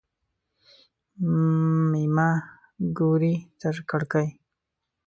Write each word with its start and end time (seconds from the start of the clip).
مېمه 1.91 2.29
ګوري 2.97 3.35
تر 3.59 3.75
کړکۍ. 3.89 4.27